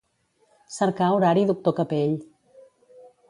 Cercar 0.77 1.09
horari 1.17 1.45
doctor 1.51 1.75
Capell. 1.81 2.17